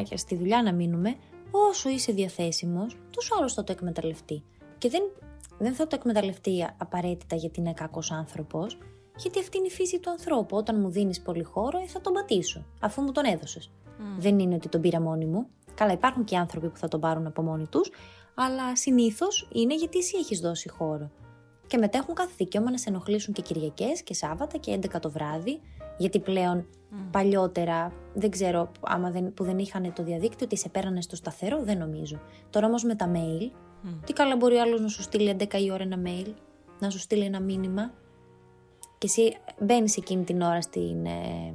[0.08, 1.16] και στη δουλειά να μείνουμε,
[1.50, 4.42] όσο είσαι διαθέσιμος, τόσο άλλος θα το εκμεταλλευτεί.
[4.78, 5.02] Και δεν,
[5.58, 8.78] δεν θα το εκμεταλλευτεί απαραίτητα γιατί είναι κακός άνθρωπος,
[9.16, 10.56] γιατί αυτή είναι η φύση του ανθρώπου.
[10.56, 13.70] Όταν μου δίνεις πολύ χώρο, ε, θα τον πατήσω, αφού μου τον έδωσες.
[14.18, 15.46] Δεν είναι ότι τον πήρα μόνη μου.
[15.74, 17.90] Καλά, υπάρχουν και άνθρωποι που θα τον πάρουν από μόνοι τους,
[18.34, 21.10] αλλά συνήθως είναι γιατί εσύ έχεις δώσει χώρο.
[21.66, 25.10] Και μετά έχουν κάθε δικαίωμα να σε ενοχλήσουν και Κυριακές και Σάββατα και 11 το
[25.10, 25.60] βράδυ,
[25.96, 26.66] γιατί πλέον
[27.10, 31.62] παλιότερα, δεν ξέρω άμα δεν, που δεν είχαν το διαδίκτυο, ότι σε πέρανε στο σταθερό,
[31.62, 32.20] δεν νομίζω.
[32.50, 33.50] Τώρα όμως με τα mail,
[34.06, 36.32] τι καλά μπορεί άλλος να σου στείλει 11 η ώρα ένα mail,
[36.78, 37.92] να σου στείλει ένα μήνυμα,
[39.02, 41.06] και εσύ μπαίνεις εκείνη την ώρα στην.
[41.06, 41.54] Ε,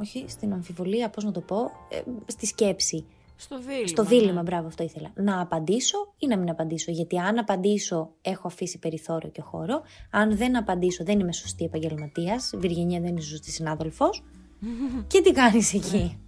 [0.00, 1.56] όχι, στην αμφιβολία, πώς να το πω,
[1.88, 3.06] ε, στη σκέψη.
[3.36, 3.86] Στο δίλημα.
[3.86, 4.42] Στο δίλημα, ναι.
[4.42, 5.12] μπράβο, αυτό ήθελα.
[5.14, 6.90] Να απαντήσω ή να μην απαντήσω.
[6.90, 9.82] Γιατί αν απαντήσω, έχω αφήσει περιθώριο και χώρο.
[10.10, 12.52] Αν δεν απαντήσω, δεν είμαι σωστή επαγγελματίας.
[12.56, 14.24] Βυργινία δεν είσαι σωστή συνάδελφος.
[15.06, 16.18] και τι κάνεις εκεί;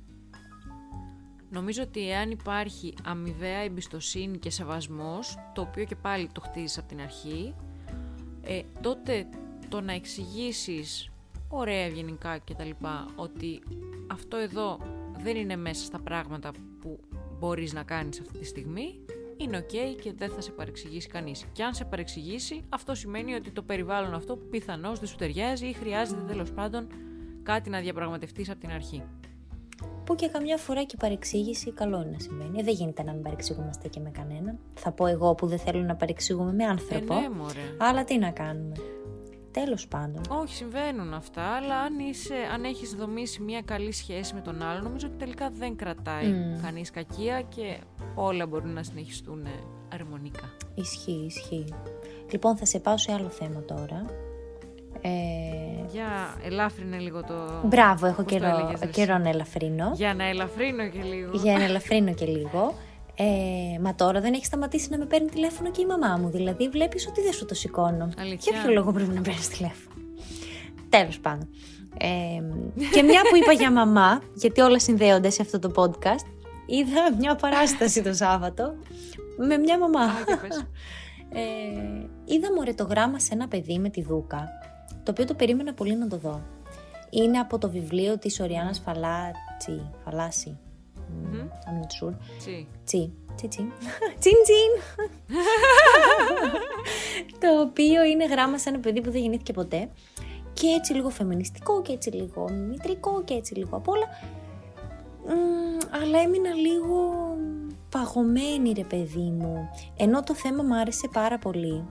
[1.51, 6.89] Νομίζω ότι εάν υπάρχει αμοιβαία εμπιστοσύνη και σεβασμός, το οποίο και πάλι το χτίζεις από
[6.89, 7.55] την αρχή,
[8.43, 9.27] ε, τότε
[9.69, 11.11] το να εξηγήσεις
[11.57, 13.63] ωραία ευγενικά λοιπά ότι
[14.07, 14.79] αυτό εδώ
[15.19, 17.01] δεν είναι μέσα στα πράγματα που
[17.39, 19.01] μπορείς να κάνεις αυτή τη στιγμή
[19.37, 21.45] είναι ok και δεν θα σε παρεξηγήσει κανείς.
[21.53, 25.73] Και αν σε παρεξηγήσει, αυτό σημαίνει ότι το περιβάλλον αυτό πιθανώς δεν σου ταιριάζει ή
[25.73, 26.87] χρειάζεται τέλος πάντων
[27.43, 29.03] κάτι να διαπραγματευτείς από την αρχή.
[30.05, 32.63] Που και καμιά φορά και παρεξήγηση καλό είναι να σημαίνει.
[32.63, 34.59] Δεν γίνεται να μην παρεξηγούμαστε και με κανέναν.
[34.75, 37.15] Θα πω εγώ που δεν θέλω να παρεξηγούμε με άνθρωπο.
[37.15, 37.27] Ε, ναι,
[37.79, 38.75] αλλά τι να κάνουμε.
[39.65, 40.21] Τέλος πάντων.
[40.29, 44.83] Όχι, συμβαίνουν αυτά, αλλά αν, είσαι, αν έχεις δομήσει μια καλή σχέση με τον άλλο,
[44.83, 46.63] νομίζω ότι τελικά δεν κρατάει mm.
[46.63, 47.79] κανείς κακία και
[48.15, 49.47] όλα μπορούν να συνεχιστούν
[49.93, 50.57] αρμονικά.
[50.75, 51.75] Ισχύει, ισχύει.
[52.31, 54.05] Λοιπόν, θα σε πάω σε άλλο θέμα τώρα.
[55.01, 55.11] Ε...
[55.93, 57.35] Για ελάφρυνε λίγο το...
[57.65, 59.93] Μπράβο, έχω καιρό, καιρό να ελαφρύνω.
[59.95, 61.31] Για να ελαφρύνω και λίγο.
[61.33, 62.75] Για να ελαφρύνω και λίγο.
[63.19, 66.31] Ε, μα τώρα δεν έχει σταματήσει να με παίρνει τηλέφωνο και η μαμά μου.
[66.31, 68.09] Δηλαδή, βλέπεις ότι δεν σου το σηκώνω.
[68.19, 68.53] Αλήθεια.
[68.53, 69.97] Για ποιο λόγο πρέπει να παίρνεις τηλέφωνο;
[70.89, 71.49] Τέλος πάντων.
[71.99, 72.43] Ε,
[72.93, 76.27] και μια που είπα για μαμά, γιατί όλα συνδέονται σε αυτό το podcast,
[76.67, 78.75] είδα μια παράσταση το Σάββατο
[79.37, 80.05] με μια μαμά.
[81.29, 84.49] ε, είδα μωρέ το γράμμα σε ένα παιδί με τη Δούκα,
[85.03, 86.43] το οποίο το περίμενα πολύ να το δω.
[87.11, 90.59] Είναι από το βιβλίο της Οριάνας Φαλάτσι, Φαλάση,
[91.09, 91.69] Mm-hmm.
[91.69, 92.15] I'm not sure.
[92.39, 92.67] Τσι.
[92.85, 93.13] Τσι.
[93.37, 93.73] Τσι, τσι.
[94.19, 94.73] Τσιν, τσιν.
[97.41, 99.89] το οποίο είναι γράμμα σε ένα παιδί που δεν γεννήθηκε ποτέ.
[100.53, 104.07] Και έτσι λίγο φεμινιστικό και έτσι λίγο μητρικό και έτσι λίγο απ' όλα.
[106.03, 107.37] αλλά έμεινα λίγο
[107.91, 109.69] παγωμένη ρε παιδί μου.
[109.97, 111.85] Ενώ το θέμα μου άρεσε πάρα πολύ.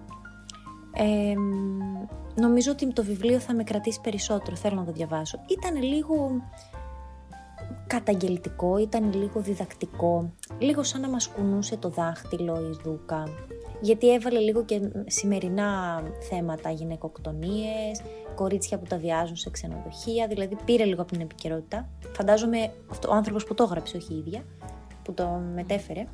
[0.98, 1.34] Ε,
[2.36, 5.40] νομίζω ότι το βιβλίο θα με κρατήσει περισσότερο, θέλω να το διαβάσω.
[5.48, 6.42] Ήταν λίγο
[7.88, 13.24] καταγγελτικό, ήταν λίγο διδακτικό, λίγο σαν να μας κουνούσε το δάχτυλο η Δούκα,
[13.82, 18.02] γιατί έβαλε λίγο και σημερινά θέματα, γυναικοκτονίες,
[18.36, 21.90] κορίτσια που τα βιάζουν σε ξενοδοχεία, δηλαδή πήρε λίγο από την επικαιρότητα.
[22.14, 24.44] Φαντάζομαι αυτό, ο άνθρωπος που το έγραψε, όχι η ίδια,
[25.04, 26.08] που το μετέφερε,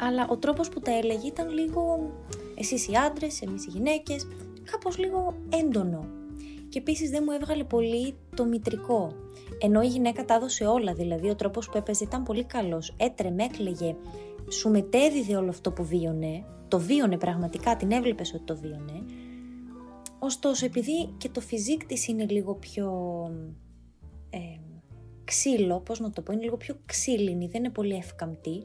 [0.00, 2.10] αλλά ο τρόπος που τα έλεγε ήταν λίγο
[2.54, 4.26] εσείς οι άντρες, εμείς οι γυναίκες,
[4.70, 6.15] κάπως λίγο έντονο.
[6.76, 9.12] Και επίσης δεν μου έβγαλε πολύ το μητρικό.
[9.60, 12.94] Ενώ η γυναίκα τα έδωσε όλα, δηλαδή ο τρόπος που έπαιζε ήταν πολύ καλός.
[12.96, 13.96] Έτρεμε, έκλαιγε,
[14.50, 16.44] σου μετέδιδε όλο αυτό που βίωνε.
[16.68, 19.04] Το βίωνε πραγματικά, την έβλεπες ότι το βίωνε.
[20.18, 22.90] Ωστόσο, επειδή και το φιζίκ της είναι λίγο πιο
[24.30, 24.38] ε,
[25.24, 28.64] ξύλο, πώς να το πω, είναι λίγο πιο ξύλινη, δεν είναι πολύ εύκαμπτη,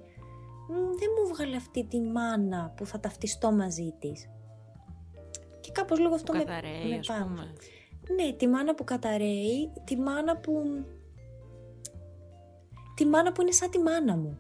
[1.00, 4.30] δεν μου βγάλε αυτή τη μάνα που θα ταυτιστώ μαζί της.
[5.60, 6.43] Και κάπως λίγο αυτό με,
[6.89, 7.54] με πούμε.
[8.10, 10.64] Ναι, τη μάνα που καταραίει, τη μάνα που...
[12.96, 14.38] Τη μάνα που είναι σαν τη μάνα μου.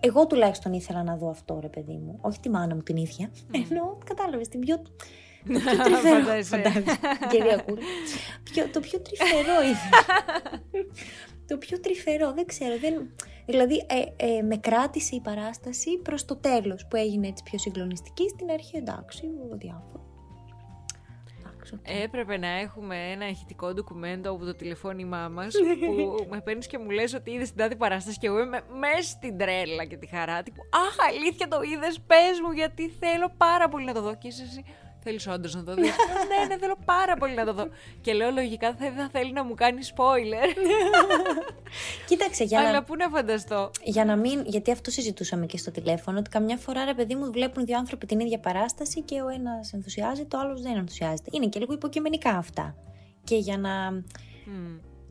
[0.00, 2.18] Εγώ τουλάχιστον ήθελα να δω αυτό, ρε παιδί μου.
[2.20, 3.30] Όχι τη μάνα μου την ίδια.
[3.32, 3.64] Mm.
[3.70, 4.82] Ενώ, κατάλαβες, την πιο...
[5.52, 6.70] Το πιο τρυφερό.
[7.30, 7.64] Κυρία
[8.72, 10.20] το πιο τρυφερό ήθελα.
[11.46, 12.78] το πιο τρυφερό, δεν ξέρω.
[12.78, 13.10] Δεν...
[13.46, 18.28] Δηλαδή, ε, ε, με κράτησε η παράσταση προς το τέλος που έγινε έτσι πιο συγκλονιστική.
[18.28, 19.22] Στην αρχή, εντάξει,
[19.58, 20.05] διάφορα.
[22.04, 25.54] Έπρεπε να έχουμε ένα ηχητικό ντοκουμέντο από το τηλεφώνημά μας
[25.86, 29.02] που με παίρνεις και μου λες ότι είδες την τάδε παράσταση και εγώ είμαι μέσα
[29.02, 30.42] στην τρέλα και τη χαρά.
[30.42, 34.14] Τύπου, Αχ, αλήθεια το είδες, πες μου, γιατί θέλω πάρα πολύ να το δω.
[34.16, 34.64] Και είσαι εσύ,
[35.08, 35.90] Θέλεις όντως να το δεις;
[36.30, 37.68] ναι, ναι, θέλω πάρα πολύ να το δω.
[38.00, 40.56] Και λέω λογικά θα, θα θέλει να μου κάνει spoiler.
[42.08, 44.42] Κοίταξε, για Αλλά πού να φανταστώ; Για να μην.
[44.46, 48.06] Γιατί αυτό συζητούσαμε και στο τηλέφωνο, ότι καμιά φορά ρε παιδί μου βλέπουν δύο άνθρωποι
[48.06, 51.30] την ίδια παράσταση και ο ένας ενθουσιάζεται, ο άλλος δεν ενθουσιάζεται.
[51.32, 52.74] Είναι και λίγο υποκειμενικά αυτά.
[53.24, 54.02] Και για να.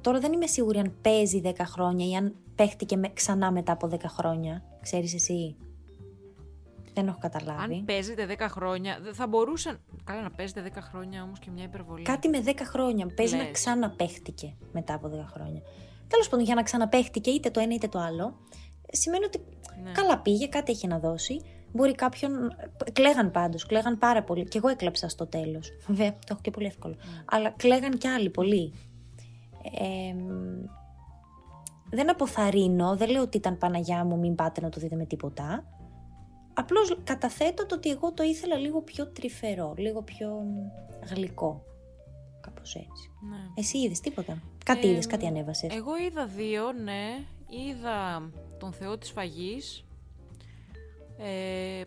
[0.02, 3.90] Τώρα δεν είμαι σίγουρη αν παίζει 10 χρόνια ή αν παίχτηκε με, ξανά μετά από
[3.92, 4.64] 10 χρόνια.
[4.82, 5.56] Ξέρεις εσύ;
[6.96, 7.74] Δεν έχω καταλάβει.
[7.74, 9.80] Αν παίζετε 10 χρόνια, θα μπορούσαν.
[10.04, 12.04] Καλά, να παίζετε 10 χρόνια όμως και μια υπερβολή.
[12.04, 13.08] Κάτι με 10 χρόνια.
[13.16, 15.62] Παίζει να ξαναπαίχτηκε μετά από 10 χρόνια.
[16.08, 18.38] Τέλος πάντων, για να ξαναπαίχτηκε είτε το ένα είτε το άλλο,
[18.92, 19.40] σημαίνει ότι
[19.84, 19.92] ναι.
[19.92, 21.42] καλά πήγε, κάτι έχει να δώσει.
[21.72, 22.56] Μπορεί κάποιον.
[22.94, 24.48] Κλαίγαν πάντως, κλαίγαν πάρα πολύ.
[24.48, 25.72] Και εγώ έκλαψα στο τέλος.
[25.88, 26.96] Βέβαια, το έχω και πολύ εύκολο.
[26.98, 27.24] Mm.
[27.26, 28.74] Αλλά κλαίγαν κι άλλοι πολύ.
[29.80, 30.16] Ε,
[31.90, 35.64] δεν αποθαρρύνω, δεν λέω ότι ήταν Παναγιά μου, μην πάτε να το δείτε με τίποτα.
[36.58, 40.44] Απλώς καταθέτω το ότι εγώ το ήθελα λίγο πιο τρυφερό, λίγο πιο
[41.14, 41.64] γλυκό.
[42.42, 43.12] Κάπως έτσι.
[43.30, 43.38] Ναι.
[43.56, 47.26] Εσύ είδες τίποτα; Κάτι ε, είδες, κάτι ανέβασες; Εγώ είδα δύο, ναι.
[47.50, 49.86] Είδα τον Θεό της Φαγής.
[51.18, 51.82] Ε,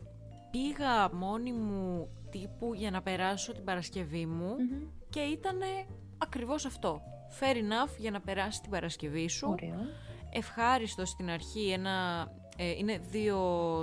[0.50, 4.56] πήγα μόνη μου τύπου για να περάσω την Παρασκευή μου
[5.10, 5.58] και ήταν
[6.18, 7.00] ακριβώς αυτό.
[7.40, 9.48] Fair enough για να περάσει την Παρασκευή σου.
[9.50, 9.78] Ωραίο.
[10.30, 13.38] Ευχάριστο στην αρχή ένα ε, είναι δύο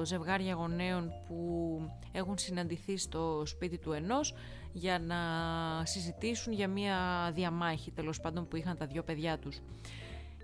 [0.05, 1.79] ζευγάρια γονέων που
[2.11, 4.33] έχουν συναντηθεί στο σπίτι του ενός
[4.73, 5.15] για να
[5.85, 9.61] συζητήσουν για μια διαμάχη τέλος πάντων που είχαν τα δύο παιδιά τους.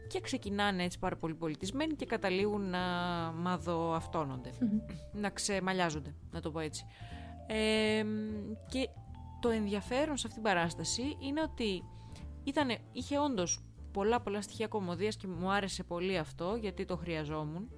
[0.07, 2.79] Και ξεκινάνε έτσι πάρα πολύ πολιτισμένοι και καταλήγουν να
[3.35, 4.51] μαδοαυτώνονται,
[5.13, 6.85] να ξεμαλιάζονται, να το πω έτσι.
[7.47, 8.05] Ε,
[8.69, 8.89] και
[9.41, 11.83] το ενδιαφέρον σε αυτήν την παράσταση είναι ότι
[12.43, 17.69] ήτανε, είχε όντως πολλά πολλά στοιχεία κομμωδίας και μου άρεσε πολύ αυτό γιατί το χρειαζόμουν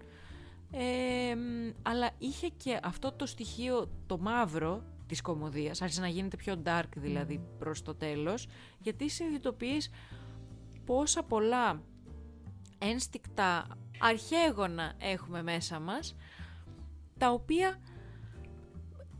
[1.81, 6.89] αλλά είχε και αυτό το στοιχείο το μαύρο της κομμωδίας, άρχισε να γίνεται πιο dark
[6.95, 7.59] δηλαδή mm.
[7.59, 8.47] προς το τέλος,
[8.79, 9.89] γιατί συνειδητοποιείς
[10.85, 11.81] πόσα πολλά
[12.77, 13.67] ένστικτα
[13.99, 16.15] αρχαίγωνα έχουμε μέσα μας,
[17.17, 17.79] τα οποία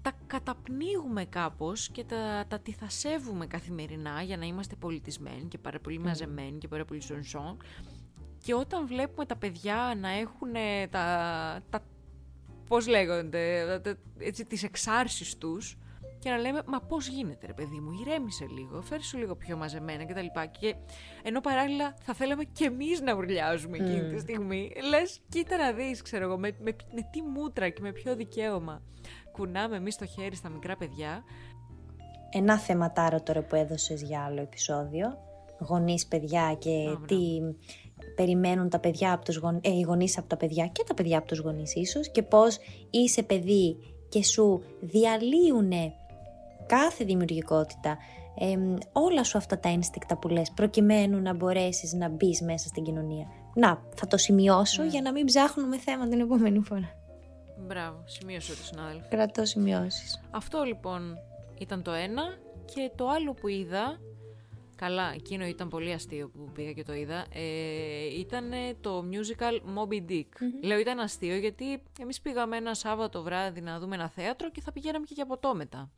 [0.02, 6.00] τα καταπνίγουμε κάπως και τα, τα τυθασεύουμε καθημερινά για να είμαστε πολιτισμένοι και πάρα πολύ
[6.00, 7.58] μαζεμένοι και πάρα πολύ σονσόν
[8.44, 10.54] και όταν βλέπουμε τα παιδιά να έχουν
[10.90, 11.06] τα,
[11.70, 11.80] τα
[12.68, 15.78] πώς λέγονται, τα, έτσι, τις εξάρσεις τους
[16.20, 19.58] και να λέμε, μα πώς γίνεται ρε παιδί μου, ηρέμησε λίγο, φέρει σου λίγο πιο
[19.58, 20.26] μαζεμένα κτλ.
[20.60, 20.76] Και
[21.24, 26.02] ενώ παράλληλα θα θέλαμε και εμείς να ουρλιάζουμε εκείνη τη στιγμή, λες, κοίτα να δεις,
[26.02, 28.82] ξέρω εγώ, με, με, με τι μούτρα και με ποιο δικαίωμα
[29.32, 31.24] κουνάμε εμείς το χέρι στα μικρά παιδιά.
[32.32, 35.18] Ένα θεματάρο τώρα που έδωσες για άλλο επεισόδιο,
[35.60, 37.40] γονείς, παιδιά και τι
[38.16, 39.60] περιμένουν τα παιδιά από τους γον...
[39.64, 42.58] ε, οι γονείς από τα παιδιά και τα παιδιά από τους γονείς ίσως και πώς
[42.90, 43.78] είσαι παιδί
[44.10, 45.72] και σου διαλύουν
[46.66, 47.98] κάθε δημιουργικότητα,
[48.92, 53.28] όλα σου αυτά τα ένστικτα που λες προκειμένου να μπορέσεις να μπεις μέσα στην κοινωνία.
[53.56, 54.90] Να, θα το σημειώσω ναι.
[54.90, 56.90] για να μην ψάχνουμε θέμα την επόμενη φορά.
[57.58, 59.08] Μπράβο, σημείωσε το συνάδελφο.
[59.10, 60.22] Κρατώ σημειώσεις.
[60.32, 61.18] Αυτό λοιπόν
[61.60, 62.24] ήταν το ένα
[62.74, 64.00] και το άλλο που είδα
[64.76, 67.26] Καλά, εκείνο ήταν πολύ αστείο που πήγα και το είδα.
[67.34, 70.28] Ε, ήταν το musical Moby Dick.
[70.64, 74.72] Λέω ήταν αστείο γιατί εμείς πήγαμε ένα Σάββατο βράδυ να δούμε ένα θέατρο και θα
[74.72, 75.92] πηγαίναμε και για ποτό μετά.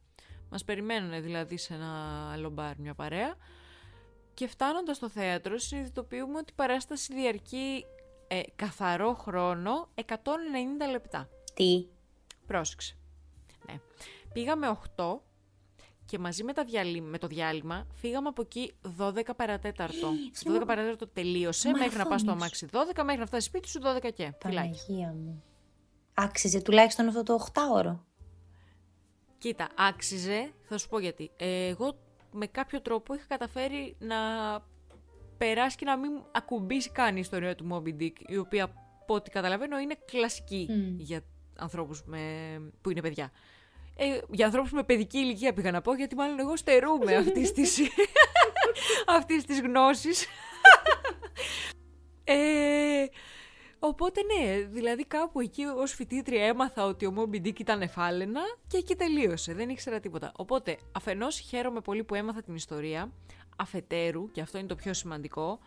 [0.49, 1.91] Μας περιμένουν δηλαδή σε ένα
[2.31, 3.35] άλλο μπαρ μια παρέα.
[4.33, 7.85] Και φτάνοντας στο θέατρο συνειδητοποιούμε ότι η παράσταση διαρκεί
[8.27, 10.05] ε, καθαρό χρόνο 190
[10.91, 11.29] λεπτά.
[11.53, 11.87] Τι;
[12.47, 12.97] Πρόσεξε.
[13.67, 13.79] Ναι.
[14.33, 15.17] Πήγαμε 8
[16.05, 16.65] και μαζί με, τα
[17.01, 20.11] με το διάλειμμα φύγαμε από εκεί 12 παρατέταρτο.
[20.43, 24.09] 12 παρατέταρτο τελείωσε μέχρι να πας στο αμάξι 12, μέχρι να φτάσεις σπίτι σου 12
[24.13, 24.33] και.
[24.43, 25.43] Παναγία μου.
[26.13, 27.99] Άξιζε τουλάχιστον αυτό το 8ωρο.
[29.37, 31.31] Κοίτα, άξιζε, θα σου πω γιατί.
[31.35, 31.97] Ε, εγώ
[32.31, 34.17] με κάποιο τρόπο είχα καταφέρει να
[35.37, 39.29] περάσει και να μην ακουμπήσει καν η ιστορία του Moby Dick, η οποία από ό,τι
[39.29, 41.23] καταλαβαίνω είναι κλασική για
[41.55, 42.19] ανθρώπους με...
[42.81, 43.31] που είναι παιδιά.
[43.97, 47.61] Ε, για ανθρώπους με παιδική ηλικία πήγα να πω, γιατί μάλλον εγώ στερούμε αυτής τη
[49.17, 50.25] αυτής της γνώσης.
[52.23, 53.05] ε,
[53.79, 58.77] οπότε ναι, δηλαδή κάπου εκεί ως φοιτήτρια έμαθα ότι ο Moby Dick ήταν εφάλαινα και
[58.77, 60.31] εκεί τελείωσε, δεν ήξερα τίποτα.
[60.35, 63.11] Οπότε αφενός χαίρομαι πολύ που έμαθα την ιστορία,
[63.55, 65.59] αφετέρου, και αυτό είναι το πιο σημαντικό,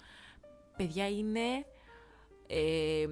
[0.77, 1.65] παιδιά είναι
[2.51, 3.05] ε,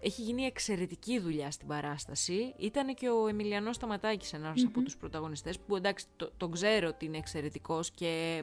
[0.00, 2.54] έχει γίνει εξαιρετική δουλειά στην παράσταση.
[2.58, 7.04] Ήταν και ο Εμιλιανός Σταματάκης ένας από τους πρωταγωνιστές που εντάξει το, τον ξέρω ότι
[7.04, 8.42] είναι εξαιρετικός και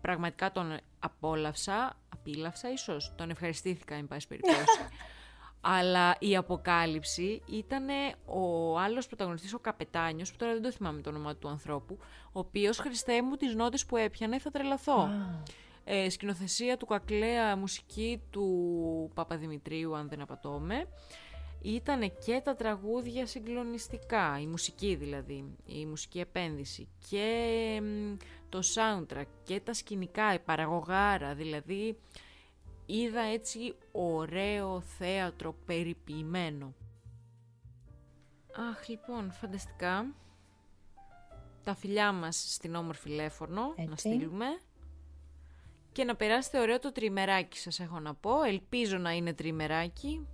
[0.00, 4.64] πραγματικά τον απόλαυσα, απίλαυσα ίσως, τον ευχαριστήθηκα εν πάση περιπτώσει.
[5.64, 7.84] Αλλά η αποκάλυψη ήταν
[8.24, 11.98] ο άλλος πρωταγωνιστής, ο Καπετάνιος, που τώρα δεν το θυμάμαι το όνομα του ανθρώπου,
[12.32, 15.08] ο οποίος, Χριστέ μου, τις νότες που έπιανε θα τρελαθώ.
[15.84, 20.88] Ε, σκηνοθεσία του Κακλέα, μουσική του Παπαδημητρίου, αν δεν απατώμε.
[21.62, 27.82] Ήτανε και τα τραγούδια συγκλονιστικά, η μουσική δηλαδή, η μουσική επένδυση και
[28.48, 31.98] το soundtrack και τα σκηνικά, η παραγωγάρα, δηλαδή
[32.86, 36.74] είδα έτσι ωραίο θέατρο περιποιημένο.
[38.70, 40.14] Αχ, λοιπόν, φανταστικά.
[41.64, 44.46] Τα φιλιά μας στην όμορφη Λέφορνο, να στείλουμε.
[45.92, 48.42] Και να περάσετε ωραίο το τριμεράκι σας έχω να πω.
[48.42, 50.26] Ελπίζω να είναι τριμεράκι.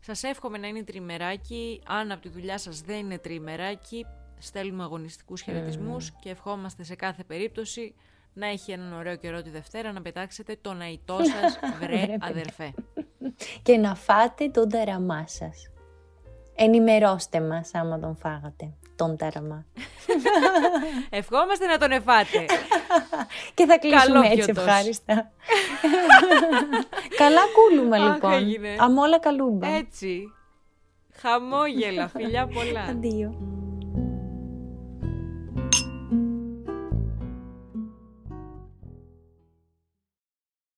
[0.00, 1.82] Σας εύχομαι να είναι τριμεράκι.
[1.86, 4.06] Αν από τη δουλειά σας δεν είναι τριμεράκι,
[4.38, 7.94] στέλνουμε αγωνιστικούς χαιρετισμούς και ευχόμαστε σε κάθε περίπτωση
[8.32, 12.74] να έχει έναν ωραίο καιρό τη Δευτέρα να πετάξετε τον αϊτό σας, βρε αδερφέ.
[13.62, 15.70] και να φάτε τον ταραμά σας.
[16.62, 19.64] Ενημερώστε μας άμα τον φάγατε, τον ταραμά.
[21.10, 22.44] Ευχόμαστε να τον εφάτε.
[23.54, 25.14] και θα κλείσουμε έτσι ευχάριστα.
[27.20, 28.42] Καλά κούλουμε λοιπόν.
[28.78, 29.68] Αμόλα καλούμπα.
[29.68, 30.32] Έτσι.
[31.12, 32.80] Χαμόγελα, φιλιά πολλά.
[32.80, 33.59] Αντίο.